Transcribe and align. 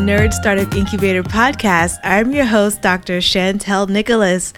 Nerd 0.00 0.32
Startup 0.32 0.74
Incubator 0.74 1.22
podcast. 1.22 1.98
I'm 2.02 2.32
your 2.32 2.46
host, 2.46 2.80
Dr. 2.80 3.18
Chantel 3.18 3.86
Nicholas. 3.86 4.54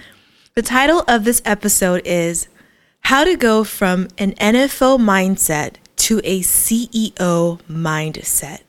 The 0.55 0.63
title 0.63 1.03
of 1.09 1.25
this 1.25 1.43
episode 1.45 2.03
is 2.05 2.47
How 3.01 3.25
to 3.25 3.37
Go 3.37 3.65
from 3.65 4.07
an 4.19 4.35
NFO 4.35 5.01
Mindset 5.01 5.75
to 5.97 6.21
a 6.23 6.43
CEO 6.43 7.61
Mindset. 7.69 8.61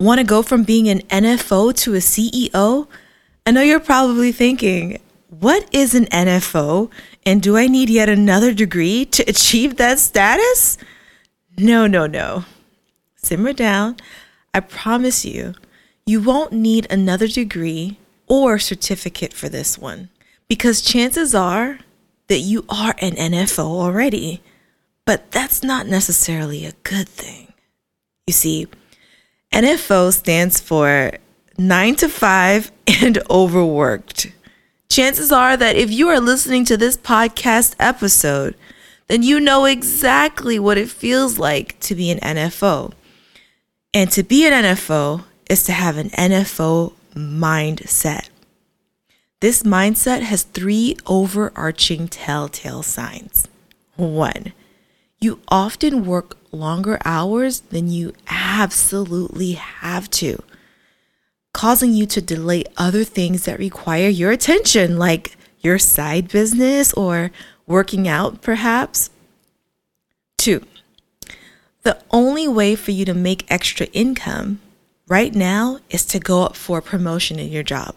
Want 0.00 0.18
to 0.18 0.24
go 0.24 0.42
from 0.42 0.64
being 0.64 0.88
an 0.88 1.00
NFO 1.02 1.76
to 1.76 1.92
a 1.92 1.98
CEO? 1.98 2.88
I 3.44 3.50
know 3.50 3.60
you're 3.60 3.80
probably 3.80 4.32
thinking, 4.32 4.98
what 5.28 5.68
is 5.72 5.94
an 5.94 6.06
NFO? 6.06 6.90
And 7.26 7.42
do 7.42 7.58
I 7.58 7.66
need 7.66 7.90
yet 7.90 8.08
another 8.08 8.54
degree 8.54 9.04
to 9.04 9.22
achieve 9.28 9.76
that 9.76 9.98
status? 9.98 10.78
No, 11.58 11.86
no, 11.86 12.06
no. 12.06 12.46
Simmer 13.16 13.52
down. 13.52 13.98
I 14.54 14.60
promise 14.60 15.24
you, 15.24 15.54
you 16.04 16.20
won't 16.20 16.52
need 16.52 16.86
another 16.90 17.26
degree 17.26 17.98
or 18.26 18.58
certificate 18.58 19.32
for 19.32 19.48
this 19.48 19.78
one 19.78 20.10
because 20.48 20.82
chances 20.82 21.34
are 21.34 21.78
that 22.28 22.40
you 22.40 22.64
are 22.68 22.94
an 22.98 23.12
NFO 23.12 23.64
already. 23.64 24.42
But 25.04 25.32
that's 25.32 25.62
not 25.62 25.86
necessarily 25.86 26.64
a 26.64 26.72
good 26.82 27.08
thing. 27.08 27.52
You 28.26 28.32
see, 28.32 28.68
NFO 29.52 30.12
stands 30.12 30.60
for 30.60 31.12
nine 31.58 31.96
to 31.96 32.08
five 32.08 32.70
and 33.02 33.18
overworked. 33.30 34.32
Chances 34.88 35.32
are 35.32 35.56
that 35.56 35.76
if 35.76 35.90
you 35.90 36.08
are 36.08 36.20
listening 36.20 36.64
to 36.66 36.76
this 36.76 36.96
podcast 36.96 37.74
episode, 37.78 38.54
then 39.08 39.22
you 39.22 39.40
know 39.40 39.64
exactly 39.64 40.58
what 40.58 40.78
it 40.78 40.88
feels 40.88 41.38
like 41.38 41.78
to 41.80 41.94
be 41.94 42.10
an 42.10 42.18
NFO. 42.20 42.92
And 43.94 44.10
to 44.12 44.22
be 44.22 44.46
an 44.46 44.52
NFO 44.52 45.24
is 45.50 45.64
to 45.64 45.72
have 45.72 45.98
an 45.98 46.08
NFO 46.10 46.94
mindset. 47.14 48.30
This 49.40 49.64
mindset 49.64 50.22
has 50.22 50.44
three 50.44 50.96
overarching 51.06 52.08
telltale 52.08 52.82
signs. 52.82 53.48
One, 53.96 54.54
you 55.18 55.40
often 55.48 56.06
work 56.06 56.38
longer 56.52 56.98
hours 57.04 57.60
than 57.60 57.90
you 57.90 58.14
absolutely 58.28 59.52
have 59.52 60.08
to, 60.12 60.42
causing 61.52 61.92
you 61.92 62.06
to 62.06 62.22
delay 62.22 62.64
other 62.78 63.04
things 63.04 63.44
that 63.44 63.58
require 63.58 64.08
your 64.08 64.30
attention, 64.30 64.98
like 64.98 65.36
your 65.60 65.78
side 65.78 66.28
business 66.28 66.94
or 66.94 67.30
working 67.66 68.08
out, 68.08 68.40
perhaps. 68.40 69.10
Two, 70.38 70.64
the 71.82 72.00
only 72.10 72.46
way 72.46 72.74
for 72.74 72.90
you 72.90 73.04
to 73.04 73.14
make 73.14 73.50
extra 73.50 73.86
income 73.86 74.60
right 75.08 75.34
now 75.34 75.78
is 75.90 76.04
to 76.06 76.18
go 76.18 76.44
up 76.44 76.56
for 76.56 76.78
a 76.78 76.82
promotion 76.82 77.38
in 77.38 77.50
your 77.50 77.62
job, 77.62 77.96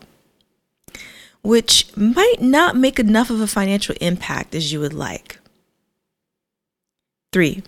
which 1.42 1.95
might 1.95 2.42
not 2.42 2.75
make 2.75 3.00
enough 3.00 3.30
of 3.30 3.39
a 3.39 3.47
financial 3.47 3.95
impact 4.02 4.55
as 4.55 4.72
you 4.73 4.80
would 4.80 4.94
like. 4.94 5.39
Three, 7.31 7.64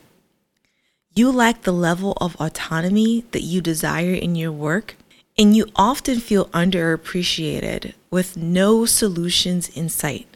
you 1.13 1.31
lack 1.31 1.63
the 1.63 1.73
level 1.73 2.13
of 2.21 2.35
autonomy 2.35 3.25
that 3.31 3.41
you 3.41 3.61
desire 3.61 4.13
in 4.13 4.35
your 4.35 4.51
work, 4.51 4.95
and 5.37 5.55
you 5.55 5.67
often 5.75 6.19
feel 6.19 6.45
underappreciated 6.47 7.93
with 8.09 8.37
no 8.37 8.85
solutions 8.85 9.69
in 9.69 9.89
sight. 9.89 10.27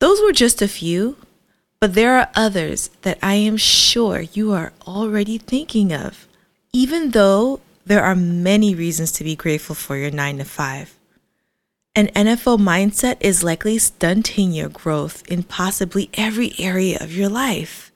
Those 0.00 0.20
were 0.22 0.32
just 0.32 0.62
a 0.62 0.68
few, 0.68 1.16
but 1.80 1.94
there 1.94 2.18
are 2.18 2.28
others 2.34 2.90
that 3.02 3.18
I 3.22 3.34
am 3.34 3.56
sure 3.56 4.20
you 4.20 4.52
are 4.52 4.72
already 4.86 5.38
thinking 5.38 5.92
of, 5.92 6.28
even 6.72 7.12
though 7.12 7.60
there 7.86 8.04
are 8.04 8.14
many 8.14 8.74
reasons 8.74 9.10
to 9.12 9.24
be 9.24 9.34
grateful 9.34 9.74
for 9.74 9.96
your 9.96 10.10
9 10.10 10.38
to 10.38 10.44
5. 10.44 10.94
An 11.96 12.06
NFO 12.08 12.58
mindset 12.58 13.16
is 13.20 13.42
likely 13.42 13.78
stunting 13.78 14.52
your 14.52 14.68
growth 14.68 15.26
in 15.26 15.42
possibly 15.42 16.10
every 16.14 16.52
area 16.58 16.98
of 17.00 17.12
your 17.16 17.28
life. 17.28 17.90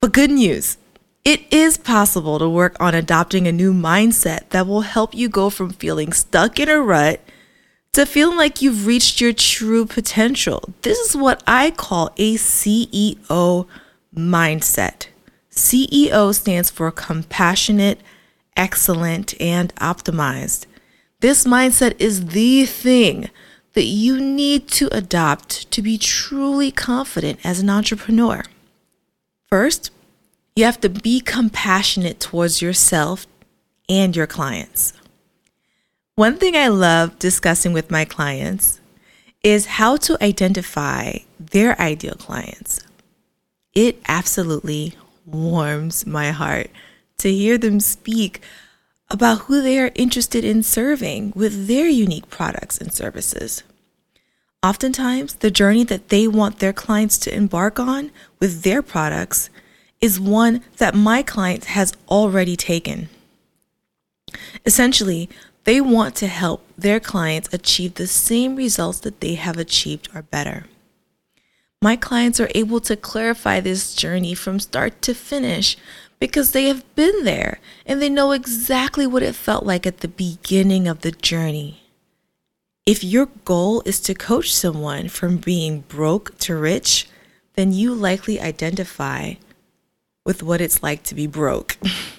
But 0.00 0.12
good 0.12 0.30
news 0.30 0.76
it 1.24 1.42
is 1.52 1.76
possible 1.76 2.38
to 2.38 2.48
work 2.48 2.74
on 2.80 2.94
adopting 2.94 3.46
a 3.46 3.52
new 3.52 3.74
mindset 3.74 4.48
that 4.48 4.66
will 4.66 4.80
help 4.80 5.14
you 5.14 5.28
go 5.28 5.50
from 5.50 5.70
feeling 5.70 6.12
stuck 6.12 6.58
in 6.58 6.68
a 6.68 6.80
rut 6.80 7.20
to 7.98 8.06
feeling 8.06 8.38
like 8.38 8.62
you've 8.62 8.86
reached 8.86 9.20
your 9.20 9.32
true 9.32 9.84
potential. 9.84 10.62
This 10.82 10.98
is 10.98 11.16
what 11.16 11.42
I 11.48 11.72
call 11.72 12.12
a 12.16 12.36
CEO 12.36 13.66
mindset. 14.14 15.08
CEO 15.50 16.32
stands 16.32 16.70
for 16.70 16.92
compassionate, 16.92 18.00
excellent, 18.56 19.34
and 19.40 19.74
optimized. 19.76 20.66
This 21.18 21.44
mindset 21.44 22.00
is 22.00 22.26
the 22.26 22.66
thing 22.66 23.30
that 23.72 23.86
you 23.86 24.20
need 24.20 24.68
to 24.68 24.88
adopt 24.96 25.68
to 25.72 25.82
be 25.82 25.98
truly 25.98 26.70
confident 26.70 27.40
as 27.42 27.58
an 27.58 27.68
entrepreneur. 27.68 28.44
First, 29.48 29.90
you 30.54 30.64
have 30.64 30.80
to 30.82 30.88
be 30.88 31.20
compassionate 31.20 32.20
towards 32.20 32.62
yourself 32.62 33.26
and 33.88 34.14
your 34.14 34.28
clients. 34.28 34.92
One 36.18 36.36
thing 36.36 36.56
I 36.56 36.66
love 36.66 37.16
discussing 37.20 37.72
with 37.72 37.92
my 37.92 38.04
clients 38.04 38.80
is 39.44 39.78
how 39.78 39.96
to 39.98 40.18
identify 40.20 41.18
their 41.38 41.80
ideal 41.80 42.16
clients. 42.16 42.80
It 43.72 44.02
absolutely 44.08 44.94
warms 45.24 46.08
my 46.08 46.32
heart 46.32 46.70
to 47.18 47.32
hear 47.32 47.56
them 47.56 47.78
speak 47.78 48.40
about 49.08 49.42
who 49.42 49.62
they 49.62 49.78
are 49.78 49.92
interested 49.94 50.44
in 50.44 50.64
serving 50.64 51.34
with 51.36 51.68
their 51.68 51.88
unique 51.88 52.28
products 52.28 52.78
and 52.78 52.92
services. 52.92 53.62
Oftentimes, 54.60 55.34
the 55.34 55.52
journey 55.52 55.84
that 55.84 56.08
they 56.08 56.26
want 56.26 56.58
their 56.58 56.72
clients 56.72 57.16
to 57.18 57.32
embark 57.32 57.78
on 57.78 58.10
with 58.40 58.62
their 58.62 58.82
products 58.82 59.50
is 60.00 60.18
one 60.18 60.64
that 60.78 60.96
my 60.96 61.22
client 61.22 61.66
has 61.66 61.92
already 62.08 62.56
taken. 62.56 63.08
Essentially, 64.66 65.28
they 65.68 65.82
want 65.82 66.14
to 66.14 66.26
help 66.26 66.66
their 66.78 66.98
clients 66.98 67.52
achieve 67.52 67.96
the 67.96 68.06
same 68.06 68.56
results 68.56 69.00
that 69.00 69.20
they 69.20 69.34
have 69.34 69.58
achieved 69.58 70.08
or 70.14 70.22
better. 70.22 70.64
My 71.82 71.94
clients 71.94 72.40
are 72.40 72.48
able 72.54 72.80
to 72.80 72.96
clarify 72.96 73.60
this 73.60 73.94
journey 73.94 74.32
from 74.32 74.60
start 74.60 75.02
to 75.02 75.12
finish 75.12 75.76
because 76.18 76.52
they 76.52 76.68
have 76.68 76.94
been 76.94 77.22
there 77.24 77.60
and 77.84 78.00
they 78.00 78.08
know 78.08 78.32
exactly 78.32 79.06
what 79.06 79.22
it 79.22 79.34
felt 79.34 79.66
like 79.66 79.86
at 79.86 79.98
the 79.98 80.08
beginning 80.08 80.88
of 80.88 81.02
the 81.02 81.12
journey. 81.12 81.82
If 82.86 83.04
your 83.04 83.26
goal 83.44 83.82
is 83.84 84.00
to 84.00 84.14
coach 84.14 84.54
someone 84.54 85.10
from 85.10 85.36
being 85.36 85.80
broke 85.80 86.38
to 86.38 86.56
rich, 86.56 87.10
then 87.56 87.72
you 87.74 87.94
likely 87.94 88.40
identify 88.40 89.34
with 90.24 90.42
what 90.42 90.62
it's 90.62 90.82
like 90.82 91.02
to 91.02 91.14
be 91.14 91.26
broke. 91.26 91.76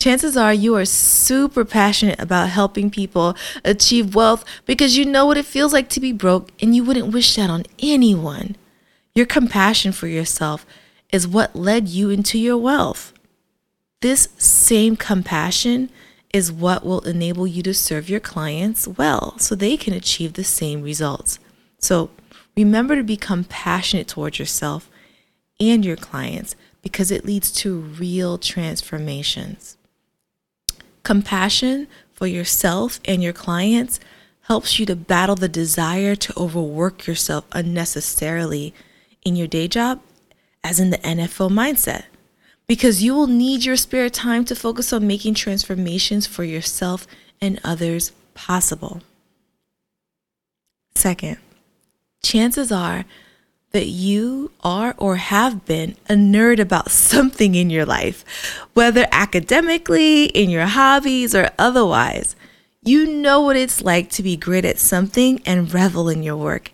chances 0.00 0.34
are 0.36 0.52
you 0.52 0.74
are 0.74 0.86
super 0.86 1.64
passionate 1.64 2.18
about 2.18 2.48
helping 2.48 2.90
people 2.90 3.36
achieve 3.64 4.14
wealth 4.14 4.44
because 4.64 4.96
you 4.96 5.04
know 5.04 5.26
what 5.26 5.36
it 5.36 5.44
feels 5.44 5.72
like 5.72 5.88
to 5.90 6.00
be 6.00 6.10
broke 6.10 6.50
and 6.60 6.74
you 6.74 6.82
wouldn't 6.82 7.12
wish 7.12 7.36
that 7.36 7.50
on 7.50 7.64
anyone. 7.78 8.56
Your 9.14 9.26
compassion 9.26 9.92
for 9.92 10.08
yourself 10.08 10.64
is 11.12 11.28
what 11.28 11.54
led 11.54 11.88
you 11.88 12.08
into 12.08 12.38
your 12.38 12.56
wealth. 12.56 13.12
This 14.00 14.30
same 14.38 14.96
compassion 14.96 15.90
is 16.32 16.50
what 16.50 16.84
will 16.84 17.00
enable 17.00 17.46
you 17.46 17.62
to 17.62 17.74
serve 17.74 18.08
your 18.08 18.20
clients 18.20 18.88
well 18.88 19.36
so 19.38 19.54
they 19.54 19.76
can 19.76 19.92
achieve 19.92 20.32
the 20.32 20.44
same 20.44 20.80
results. 20.80 21.38
So 21.78 22.10
remember 22.56 22.96
to 22.96 23.02
be 23.02 23.16
compassionate 23.16 24.08
towards 24.08 24.38
yourself 24.38 24.88
and 25.58 25.84
your 25.84 25.96
clients 25.96 26.56
because 26.80 27.10
it 27.10 27.26
leads 27.26 27.52
to 27.52 27.78
real 27.78 28.38
transformations. 28.38 29.76
Compassion 31.02 31.88
for 32.12 32.26
yourself 32.26 33.00
and 33.04 33.22
your 33.22 33.32
clients 33.32 34.00
helps 34.42 34.78
you 34.78 34.86
to 34.86 34.96
battle 34.96 35.36
the 35.36 35.48
desire 35.48 36.14
to 36.16 36.32
overwork 36.36 37.06
yourself 37.06 37.44
unnecessarily 37.52 38.74
in 39.24 39.36
your 39.36 39.46
day 39.46 39.68
job, 39.68 40.00
as 40.64 40.80
in 40.80 40.90
the 40.90 40.98
NFO 40.98 41.48
mindset, 41.48 42.04
because 42.66 43.02
you 43.02 43.14
will 43.14 43.26
need 43.26 43.64
your 43.64 43.76
spare 43.76 44.10
time 44.10 44.44
to 44.44 44.54
focus 44.54 44.92
on 44.92 45.06
making 45.06 45.34
transformations 45.34 46.26
for 46.26 46.44
yourself 46.44 47.06
and 47.40 47.60
others 47.64 48.12
possible. 48.34 49.02
Second, 50.94 51.38
chances 52.22 52.70
are 52.70 53.04
that 53.72 53.86
you 53.86 54.50
are 54.62 54.94
or 54.98 55.16
have 55.16 55.64
been 55.64 55.96
a 56.08 56.14
nerd 56.14 56.58
about 56.58 56.90
something 56.90 57.54
in 57.54 57.70
your 57.70 57.86
life, 57.86 58.24
whether 58.74 59.06
academically, 59.12 60.24
in 60.26 60.50
your 60.50 60.66
hobbies, 60.66 61.34
or 61.34 61.50
otherwise. 61.58 62.36
You 62.82 63.06
know 63.06 63.42
what 63.42 63.56
it's 63.56 63.82
like 63.82 64.10
to 64.10 64.22
be 64.22 64.36
great 64.36 64.64
at 64.64 64.78
something 64.78 65.42
and 65.44 65.72
revel 65.72 66.08
in 66.08 66.22
your 66.22 66.36
work 66.36 66.72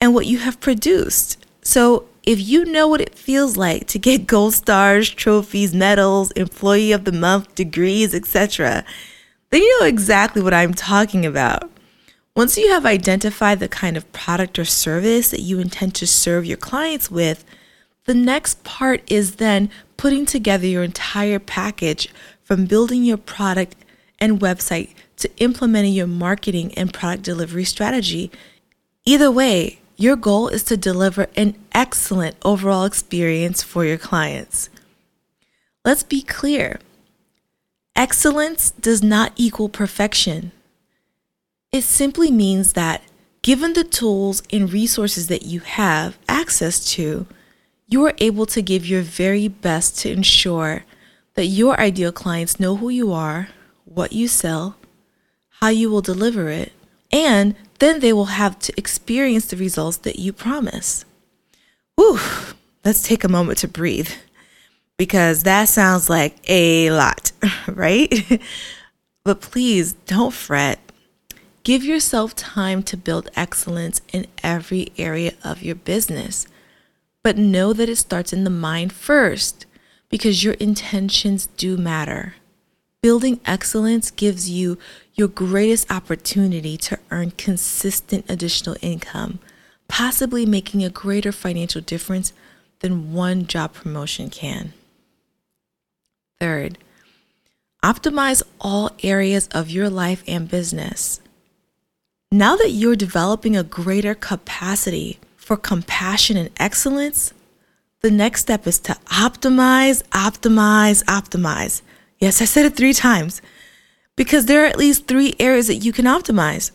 and 0.00 0.14
what 0.14 0.26
you 0.26 0.38
have 0.38 0.60
produced. 0.60 1.44
So 1.62 2.08
if 2.24 2.40
you 2.40 2.64
know 2.64 2.88
what 2.88 3.00
it 3.00 3.14
feels 3.14 3.56
like 3.56 3.86
to 3.88 3.98
get 3.98 4.26
gold 4.34 4.54
stars, 4.54 5.10
trophies, 5.10 5.74
medals, 5.74 6.30
employee 6.32 6.92
of 6.92 7.04
the 7.04 7.12
month, 7.12 7.54
degrees, 7.54 8.14
etc., 8.14 8.84
then 9.50 9.62
you 9.62 9.80
know 9.80 9.86
exactly 9.86 10.42
what 10.42 10.54
I'm 10.54 10.74
talking 10.74 11.24
about. 11.24 11.70
Once 12.36 12.58
you 12.58 12.68
have 12.68 12.84
identified 12.84 13.60
the 13.60 13.68
kind 13.68 13.96
of 13.96 14.12
product 14.12 14.58
or 14.58 14.64
service 14.64 15.30
that 15.30 15.40
you 15.40 15.58
intend 15.58 15.94
to 15.94 16.06
serve 16.06 16.44
your 16.44 16.58
clients 16.58 17.10
with, 17.10 17.46
the 18.04 18.12
next 18.12 18.62
part 18.62 19.02
is 19.10 19.36
then 19.36 19.70
putting 19.96 20.26
together 20.26 20.66
your 20.66 20.82
entire 20.82 21.38
package 21.38 22.10
from 22.44 22.66
building 22.66 23.02
your 23.02 23.16
product 23.16 23.74
and 24.18 24.38
website 24.38 24.90
to 25.16 25.34
implementing 25.38 25.94
your 25.94 26.06
marketing 26.06 26.74
and 26.74 26.92
product 26.92 27.22
delivery 27.22 27.64
strategy. 27.64 28.30
Either 29.06 29.30
way, 29.30 29.78
your 29.96 30.14
goal 30.14 30.48
is 30.48 30.62
to 30.62 30.76
deliver 30.76 31.28
an 31.36 31.56
excellent 31.72 32.36
overall 32.44 32.84
experience 32.84 33.62
for 33.62 33.86
your 33.86 33.96
clients. 33.96 34.68
Let's 35.86 36.02
be 36.02 36.20
clear 36.20 36.80
excellence 37.96 38.72
does 38.72 39.02
not 39.02 39.32
equal 39.36 39.70
perfection. 39.70 40.52
It 41.72 41.82
simply 41.82 42.30
means 42.30 42.72
that 42.72 43.02
given 43.42 43.74
the 43.74 43.84
tools 43.84 44.42
and 44.52 44.72
resources 44.72 45.28
that 45.28 45.44
you 45.44 45.60
have 45.60 46.18
access 46.28 46.84
to, 46.92 47.26
you 47.86 48.04
are 48.04 48.14
able 48.18 48.46
to 48.46 48.62
give 48.62 48.86
your 48.86 49.02
very 49.02 49.48
best 49.48 49.98
to 50.00 50.10
ensure 50.10 50.84
that 51.34 51.46
your 51.46 51.78
ideal 51.78 52.12
clients 52.12 52.58
know 52.58 52.76
who 52.76 52.88
you 52.88 53.12
are, 53.12 53.48
what 53.84 54.12
you 54.12 54.26
sell, 54.26 54.76
how 55.60 55.68
you 55.68 55.90
will 55.90 56.00
deliver 56.00 56.48
it, 56.48 56.72
and 57.12 57.54
then 57.78 58.00
they 58.00 58.12
will 58.12 58.26
have 58.26 58.58
to 58.58 58.72
experience 58.76 59.46
the 59.46 59.56
results 59.56 59.98
that 59.98 60.18
you 60.18 60.32
promise. 60.32 61.04
Whew, 61.96 62.18
let's 62.84 63.02
take 63.02 63.22
a 63.22 63.28
moment 63.28 63.58
to 63.58 63.68
breathe 63.68 64.10
because 64.96 65.42
that 65.44 65.68
sounds 65.68 66.08
like 66.10 66.36
a 66.48 66.90
lot, 66.90 67.32
right? 67.68 68.40
but 69.24 69.40
please 69.40 69.92
don't 70.06 70.34
fret. 70.34 70.80
Give 71.66 71.82
yourself 71.82 72.36
time 72.36 72.84
to 72.84 72.96
build 72.96 73.28
excellence 73.34 74.00
in 74.12 74.28
every 74.40 74.92
area 74.96 75.32
of 75.42 75.64
your 75.64 75.74
business. 75.74 76.46
But 77.24 77.36
know 77.36 77.72
that 77.72 77.88
it 77.88 77.96
starts 77.96 78.32
in 78.32 78.44
the 78.44 78.50
mind 78.50 78.92
first 78.92 79.66
because 80.08 80.44
your 80.44 80.54
intentions 80.54 81.48
do 81.56 81.76
matter. 81.76 82.36
Building 83.02 83.40
excellence 83.44 84.12
gives 84.12 84.48
you 84.48 84.78
your 85.14 85.26
greatest 85.26 85.90
opportunity 85.90 86.76
to 86.76 87.00
earn 87.10 87.32
consistent 87.32 88.26
additional 88.28 88.76
income, 88.80 89.40
possibly 89.88 90.46
making 90.46 90.84
a 90.84 90.88
greater 90.88 91.32
financial 91.32 91.80
difference 91.80 92.32
than 92.78 93.12
one 93.12 93.44
job 93.44 93.74
promotion 93.74 94.30
can. 94.30 94.72
Third, 96.38 96.78
optimize 97.82 98.44
all 98.60 98.92
areas 99.02 99.48
of 99.48 99.68
your 99.68 99.90
life 99.90 100.22
and 100.28 100.48
business. 100.48 101.20
Now 102.36 102.54
that 102.56 102.72
you're 102.72 102.96
developing 102.96 103.56
a 103.56 103.62
greater 103.62 104.14
capacity 104.14 105.18
for 105.38 105.56
compassion 105.56 106.36
and 106.36 106.50
excellence, 106.58 107.32
the 108.02 108.10
next 108.10 108.42
step 108.42 108.66
is 108.66 108.78
to 108.80 108.92
optimize, 109.06 110.02
optimize, 110.08 111.02
optimize. 111.04 111.80
Yes, 112.18 112.42
I 112.42 112.44
said 112.44 112.66
it 112.66 112.76
three 112.76 112.92
times 112.92 113.40
because 114.16 114.44
there 114.44 114.64
are 114.64 114.66
at 114.66 114.76
least 114.76 115.06
three 115.06 115.34
areas 115.40 115.68
that 115.68 115.76
you 115.76 115.94
can 115.94 116.04
optimize. 116.04 116.72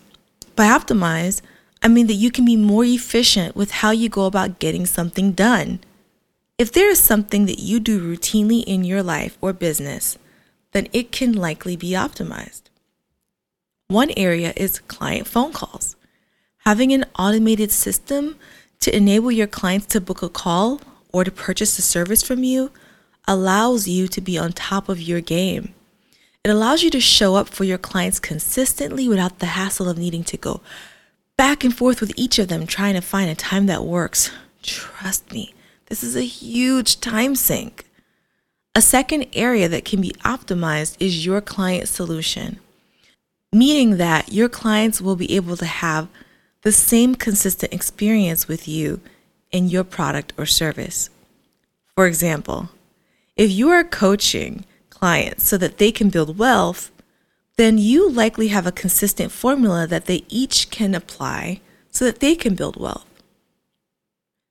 By 0.55 0.65
optimize, 0.65 1.43
I 1.83 1.89
mean 1.89 2.07
that 2.07 2.15
you 2.15 2.31
can 2.31 2.43
be 2.45 2.55
more 2.55 2.83
efficient 2.83 3.55
with 3.55 3.69
how 3.69 3.91
you 3.91 4.09
go 4.09 4.25
about 4.25 4.57
getting 4.57 4.87
something 4.87 5.31
done. 5.31 5.79
If 6.57 6.71
there 6.71 6.89
is 6.89 6.97
something 6.97 7.45
that 7.45 7.59
you 7.59 7.79
do 7.79 8.01
routinely 8.01 8.63
in 8.63 8.83
your 8.83 9.03
life 9.03 9.37
or 9.41 9.53
business, 9.53 10.17
then 10.71 10.87
it 10.91 11.11
can 11.11 11.33
likely 11.33 11.75
be 11.75 11.91
optimized. 11.91 12.70
One 13.91 14.11
area 14.15 14.53
is 14.55 14.79
client 14.79 15.27
phone 15.27 15.51
calls. 15.51 15.97
Having 16.59 16.93
an 16.93 17.03
automated 17.19 17.73
system 17.73 18.37
to 18.79 18.95
enable 18.95 19.33
your 19.33 19.47
clients 19.47 19.87
to 19.87 19.99
book 19.99 20.21
a 20.21 20.29
call 20.29 20.79
or 21.11 21.25
to 21.25 21.29
purchase 21.31 21.77
a 21.77 21.81
service 21.81 22.23
from 22.23 22.41
you 22.41 22.71
allows 23.27 23.89
you 23.89 24.07
to 24.07 24.21
be 24.21 24.37
on 24.37 24.53
top 24.53 24.87
of 24.87 25.01
your 25.01 25.19
game. 25.19 25.73
It 26.45 26.51
allows 26.51 26.83
you 26.83 26.89
to 26.89 27.01
show 27.01 27.35
up 27.35 27.49
for 27.49 27.65
your 27.65 27.77
clients 27.77 28.17
consistently 28.17 29.09
without 29.09 29.39
the 29.39 29.47
hassle 29.57 29.89
of 29.89 29.97
needing 29.97 30.23
to 30.23 30.37
go 30.37 30.61
back 31.35 31.65
and 31.65 31.75
forth 31.75 31.99
with 31.99 32.13
each 32.15 32.39
of 32.39 32.47
them 32.47 32.65
trying 32.65 32.93
to 32.93 33.01
find 33.01 33.29
a 33.29 33.35
time 33.35 33.65
that 33.65 33.83
works. 33.83 34.31
Trust 34.63 35.33
me, 35.33 35.53
this 35.87 36.01
is 36.01 36.15
a 36.15 36.21
huge 36.21 37.01
time 37.01 37.35
sink. 37.35 37.83
A 38.73 38.81
second 38.81 39.25
area 39.33 39.67
that 39.67 39.83
can 39.83 39.99
be 39.99 40.13
optimized 40.23 40.95
is 41.01 41.25
your 41.25 41.41
client 41.41 41.89
solution, 41.89 42.61
meaning 43.53 43.97
that 43.97 44.31
your 44.31 44.49
clients 44.49 45.01
will 45.01 45.15
be 45.15 45.35
able 45.35 45.57
to 45.57 45.65
have 45.65 46.07
the 46.61 46.71
same 46.71 47.15
consistent 47.15 47.73
experience 47.73 48.47
with 48.47 48.67
you 48.67 49.01
in 49.51 49.67
your 49.67 49.83
product 49.83 50.33
or 50.37 50.45
service. 50.45 51.09
For 51.95 52.07
example, 52.07 52.69
if 53.35 53.51
you 53.51 53.69
are 53.69 53.83
coaching 53.83 54.65
clients 54.89 55.47
so 55.47 55.57
that 55.57 55.77
they 55.77 55.91
can 55.91 56.09
build 56.09 56.37
wealth, 56.37 56.91
then 57.57 57.77
you 57.77 58.09
likely 58.09 58.47
have 58.49 58.65
a 58.65 58.71
consistent 58.71 59.31
formula 59.31 59.85
that 59.87 60.05
they 60.05 60.23
each 60.29 60.69
can 60.69 60.95
apply 60.95 61.59
so 61.89 62.05
that 62.05 62.19
they 62.19 62.35
can 62.35 62.55
build 62.55 62.77
wealth, 62.77 63.05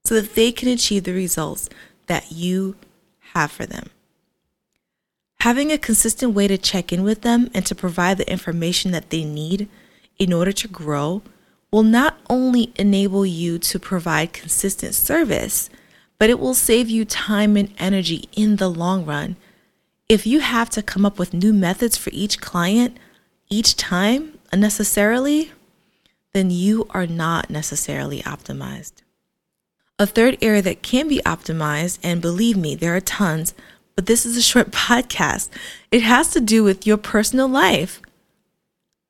so 0.05 0.20
that 0.20 0.35
they 0.35 0.53
can 0.53 0.69
achieve 0.69 1.05
the 1.05 1.12
results 1.12 1.69
that 2.06 2.31
you 2.31 2.76
have 3.32 3.50
for 3.50 3.64
them. 3.64 3.88
Having 5.40 5.72
a 5.72 5.78
consistent 5.78 6.34
way 6.34 6.48
to 6.48 6.58
check 6.58 6.92
in 6.92 7.02
with 7.02 7.22
them 7.22 7.50
and 7.54 7.64
to 7.66 7.75
provide 7.75 8.19
the 8.19 8.31
information 8.31 8.90
that 8.92 9.10
they 9.10 9.25
need 9.25 9.69
in 10.19 10.32
order 10.32 10.52
to 10.52 10.69
grow 10.69 11.22
will 11.70 11.82
not 11.82 12.19
only 12.28 12.72
enable 12.76 13.25
you 13.25 13.58
to 13.58 13.78
provide 13.78 14.32
consistent 14.32 14.94
service, 14.94 15.70
but 16.19 16.31
it 16.31 16.38
will 16.38 16.54
save 16.54 16.90
you 16.90 17.04
time 17.04 17.56
and 17.56 17.72
energy 17.78 18.28
in 18.34 18.56
the 18.56 18.69
long 18.69 19.04
run 19.06 19.37
if 20.10 20.26
you 20.26 20.40
have 20.40 20.69
to 20.70 20.82
come 20.82 21.06
up 21.06 21.20
with 21.20 21.32
new 21.32 21.52
methods 21.52 21.96
for 21.96 22.10
each 22.12 22.40
client 22.40 22.96
each 23.48 23.76
time 23.76 24.36
unnecessarily, 24.50 25.52
then 26.32 26.50
you 26.50 26.88
are 26.90 27.06
not 27.06 27.48
necessarily 27.48 28.20
optimized. 28.22 29.02
A 30.00 30.06
third 30.06 30.36
area 30.43 30.62
that 30.62 30.82
can 30.82 31.06
be 31.06 31.20
optimized, 31.24 32.00
and 32.03 32.20
believe 32.20 32.56
me, 32.56 32.74
there 32.74 32.96
are 32.96 33.00
tons, 33.00 33.55
but 33.94 34.06
this 34.06 34.25
is 34.25 34.37
a 34.37 34.43
short 34.43 34.70
podcast. 34.70 35.49
It 35.91 36.03
has 36.03 36.31
to 36.32 36.41
do 36.41 36.65
with 36.65 36.87
your 36.87 36.97
personal 36.97 37.49
life. 37.49 38.01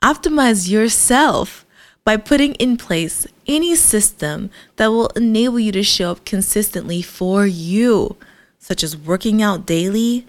Optimize 0.03 0.71
yourself 0.71 1.67
by 2.05 2.17
putting 2.17 2.55
in 2.55 2.77
place 2.77 3.27
any 3.47 3.77
system 3.77 4.51
that 4.77 4.89
will 4.89 5.09
enable 5.09 5.61
you 5.61 5.73
to 5.73 5.83
show 5.83 6.13
up 6.13 6.25
consistently 6.25 7.03
for 7.03 7.47
you, 7.47 8.17
such 8.59 8.83
as 8.83 8.97
working 8.97 9.43
out 9.43 9.67
daily, 9.67 10.27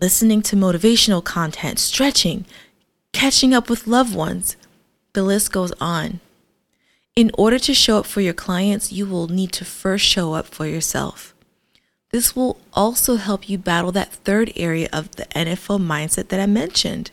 listening 0.00 0.42
to 0.42 0.56
motivational 0.56 1.24
content, 1.24 1.78
stretching, 1.78 2.44
catching 3.12 3.54
up 3.54 3.70
with 3.70 3.86
loved 3.86 4.14
ones. 4.14 4.56
The 5.14 5.22
list 5.22 5.52
goes 5.52 5.72
on. 5.80 6.20
In 7.16 7.30
order 7.38 7.58
to 7.60 7.74
show 7.74 7.98
up 7.98 8.06
for 8.06 8.20
your 8.20 8.34
clients, 8.34 8.92
you 8.92 9.06
will 9.06 9.28
need 9.28 9.52
to 9.52 9.64
first 9.64 10.04
show 10.04 10.34
up 10.34 10.46
for 10.46 10.66
yourself. 10.66 11.33
This 12.14 12.36
will 12.36 12.60
also 12.72 13.16
help 13.16 13.48
you 13.48 13.58
battle 13.58 13.90
that 13.90 14.12
third 14.12 14.52
area 14.54 14.88
of 14.92 15.10
the 15.16 15.24
NFO 15.34 15.80
mindset 15.80 16.28
that 16.28 16.38
I 16.38 16.46
mentioned, 16.46 17.10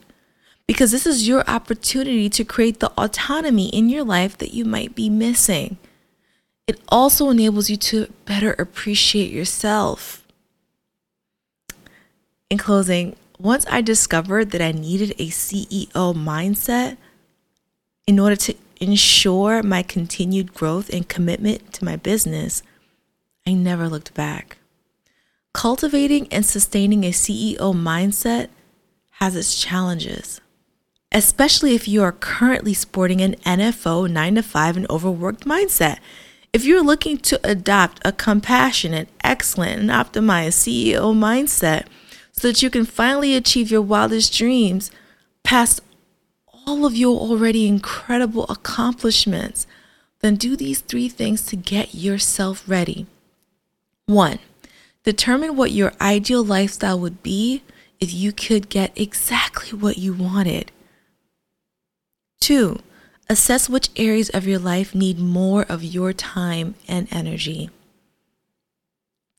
because 0.68 0.92
this 0.92 1.08
is 1.08 1.28
your 1.28 1.44
opportunity 1.50 2.30
to 2.30 2.44
create 2.44 2.80
the 2.80 2.92
autonomy 2.92 3.70
in 3.70 3.90
your 3.90 4.04
life 4.04 4.38
that 4.38 4.54
you 4.54 4.64
might 4.64 4.94
be 4.94 5.10
missing. 5.10 5.80
It 6.68 6.80
also 6.88 7.32
enables 7.32 7.68
you 7.68 7.78
to 7.78 8.14
better 8.26 8.54
appreciate 8.60 9.32
yourself 9.32 10.24
in 12.52 12.60
closing, 12.60 13.16
once 13.40 13.66
I 13.72 13.82
discovered 13.82 14.52
that 14.52 14.62
I 14.62 14.72
needed 14.72 15.16
a 15.18 15.30
CEO 15.30 16.14
mindset 16.14 16.98
in 18.06 18.20
order 18.20 18.36
to 18.36 18.54
ensure 18.80 19.64
my 19.64 19.82
continued 19.82 20.54
growth 20.54 20.94
and 20.94 21.10
commitment 21.10 21.74
to 21.74 21.86
my 21.86 21.96
business, 21.96 22.62
I 23.48 23.54
never 23.54 23.90
looked 23.90 24.14
back. 24.14 24.60
Cultivating 25.54 26.28
and 26.32 26.46
sustaining 26.46 27.04
a 27.04 27.12
CEO 27.12 27.58
mindset 27.74 28.48
has 29.20 29.36
its 29.36 29.60
challenges, 29.62 30.40
especially 31.12 31.76
if 31.76 31.88
you 31.88 32.02
are 32.02 32.14
currently 32.14 32.74
sporting 32.74 33.22
an 33.22 33.36
NFO 33.46 34.10
9 34.10 34.36
to 34.36 34.44
5 34.44 34.78
and 34.78 34.90
overworked 34.90 35.46
mindset. 35.46 36.00
If 36.54 36.64
you're 36.64 36.84
looking 36.84 37.18
to 37.18 37.40
adopt 37.44 38.00
a 38.06 38.14
compassionate, 38.14 39.10
excellent, 39.24 39.82
and 39.82 39.90
optimized 39.90 40.54
CEO 40.54 41.14
mindset, 41.14 41.86
so 42.32 42.48
that 42.48 42.64
you 42.64 42.70
can 42.70 42.86
finally 42.86 43.36
achieve 43.36 43.70
your 43.70 43.82
wildest 43.82 44.34
dreams 44.34 44.90
past 45.44 45.82
all 46.48 46.86
of 46.86 46.96
your 46.96 47.20
already 47.20 47.68
incredible 47.68 48.46
accomplishments, 48.48 49.68
then 50.22 50.36
do 50.36 50.56
these 50.56 50.80
three 50.80 51.10
things 51.10 51.46
to 51.48 51.58
get 51.58 51.94
yourself 51.94 52.64
ready. 52.68 53.06
One, 54.06 54.40
determine 55.04 55.56
what 55.56 55.72
your 55.72 55.94
ideal 56.00 56.44
lifestyle 56.44 57.00
would 57.00 57.24
be 57.24 57.64
if 58.00 58.14
you 58.14 58.32
could 58.32 58.70
get 58.70 58.92
exactly 58.96 59.78
what 59.78 59.98
you 59.98 60.14
wanted. 60.14 60.72
Two, 62.40 62.80
assess 63.30 63.70
which 63.70 63.90
areas 63.96 64.30
of 64.30 64.48
your 64.48 64.60
life 64.60 64.96
need 64.96 65.20
more 65.20 65.64
of 65.70 65.84
your 65.84 66.12
time 66.12 66.76
and 66.88 67.08
energy. 67.12 67.70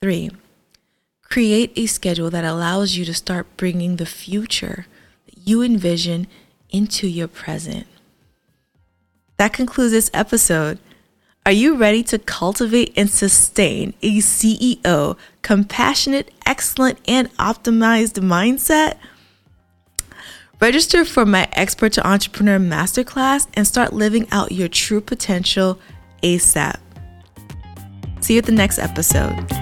Three, 0.00 0.30
create 1.22 1.72
a 1.76 1.86
schedule 1.86 2.30
that 2.30 2.44
allows 2.44 2.96
you 2.96 3.04
to 3.04 3.14
start 3.14 3.56
bringing 3.56 3.96
the 3.96 4.06
future 4.06 4.86
that 5.26 5.46
you 5.46 5.62
envision 5.62 6.26
into 6.70 7.06
your 7.06 7.28
present. 7.28 7.86
That 9.38 9.52
concludes 9.52 9.92
this 9.92 10.10
episode. 10.14 10.78
Are 11.44 11.50
you 11.50 11.76
ready 11.76 12.04
to 12.04 12.20
cultivate 12.20 12.92
and 12.96 13.10
sustain 13.10 13.94
a 14.00 14.18
CEO, 14.18 15.16
compassionate, 15.42 16.30
excellent, 16.46 17.00
and 17.08 17.36
optimized 17.36 18.20
mindset? 18.20 18.96
Register 20.60 21.04
for 21.04 21.26
my 21.26 21.48
Expert 21.54 21.94
to 21.94 22.06
Entrepreneur 22.06 22.60
Masterclass 22.60 23.48
and 23.54 23.66
start 23.66 23.92
living 23.92 24.28
out 24.30 24.52
your 24.52 24.68
true 24.68 25.00
potential 25.00 25.80
ASAP. 26.22 26.78
See 28.20 28.34
you 28.34 28.38
at 28.38 28.46
the 28.46 28.52
next 28.52 28.78
episode. 28.78 29.61